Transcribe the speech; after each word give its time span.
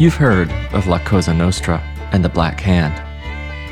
You've 0.00 0.14
heard 0.14 0.50
of 0.72 0.86
La 0.86 0.98
Cosa 0.98 1.34
Nostra 1.34 1.78
and 2.12 2.24
the 2.24 2.30
Black 2.30 2.58
Hand, 2.58 2.96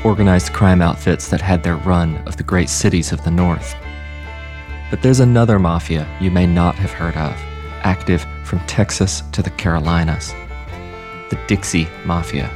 organized 0.05 0.53
crime 0.53 0.79
outfits 0.79 1.27
that 1.29 1.41
had 1.41 1.63
their 1.63 1.77
run 1.77 2.17
of 2.27 2.37
the 2.37 2.43
great 2.43 2.69
cities 2.69 3.11
of 3.11 3.23
the 3.23 3.31
North. 3.31 3.75
But 4.91 5.01
there's 5.01 5.21
another 5.21 5.57
mafia 5.57 6.07
you 6.21 6.29
may 6.29 6.45
not 6.45 6.75
have 6.75 6.91
heard 6.91 7.15
of, 7.17 7.31
active 7.81 8.21
from 8.43 8.59
Texas 8.67 9.23
to 9.31 9.41
the 9.41 9.49
Carolinas 9.49 10.31
the 11.31 11.39
Dixie 11.47 11.87
Mafia. 12.05 12.51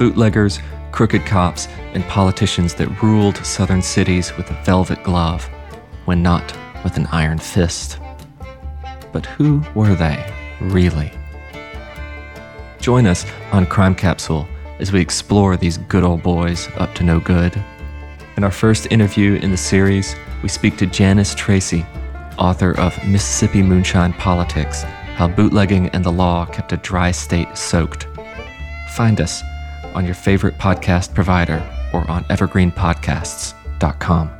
Bootleggers, 0.00 0.58
crooked 0.90 1.24
cops, 1.24 1.68
and 1.94 2.02
politicians 2.06 2.74
that 2.74 3.00
ruled 3.00 3.36
southern 3.46 3.80
cities 3.80 4.36
with 4.36 4.50
a 4.50 4.60
velvet 4.64 5.04
glove, 5.04 5.44
when 6.04 6.20
not 6.20 6.52
with 6.82 6.96
an 6.96 7.06
iron 7.12 7.38
fist. 7.38 8.00
But 9.12 9.26
who 9.26 9.62
were 9.76 9.94
they, 9.94 10.34
really? 10.60 11.12
Join 12.80 13.06
us 13.06 13.26
on 13.52 13.66
Crime 13.66 13.94
Capsule 13.94 14.48
as 14.78 14.92
we 14.92 15.00
explore 15.00 15.56
these 15.56 15.78
good 15.78 16.02
old 16.02 16.22
boys 16.22 16.68
up 16.76 16.94
to 16.94 17.04
no 17.04 17.20
good. 17.20 17.62
In 18.36 18.44
our 18.44 18.50
first 18.50 18.86
interview 18.90 19.34
in 19.34 19.50
the 19.50 19.56
series, 19.56 20.14
we 20.42 20.48
speak 20.48 20.78
to 20.78 20.86
Janice 20.86 21.34
Tracy, 21.34 21.84
author 22.38 22.78
of 22.78 22.96
Mississippi 23.06 23.62
Moonshine 23.62 24.14
Politics 24.14 24.82
How 25.16 25.28
Bootlegging 25.28 25.90
and 25.90 26.02
the 26.02 26.12
Law 26.12 26.46
Kept 26.46 26.72
a 26.72 26.78
Dry 26.78 27.10
State 27.10 27.58
Soaked. 27.58 28.06
Find 28.92 29.20
us 29.20 29.42
on 29.94 30.06
your 30.06 30.14
favorite 30.14 30.56
podcast 30.56 31.14
provider 31.14 31.62
or 31.92 32.10
on 32.10 32.24
evergreenpodcasts.com. 32.24 34.39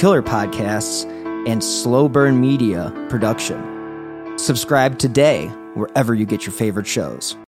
Killer 0.00 0.22
Podcasts, 0.22 1.04
and 1.46 1.62
Slow 1.62 2.08
Burn 2.08 2.40
Media 2.40 2.90
production. 3.10 4.38
Subscribe 4.38 4.98
today 4.98 5.48
wherever 5.74 6.14
you 6.14 6.24
get 6.24 6.46
your 6.46 6.54
favorite 6.54 6.86
shows. 6.86 7.36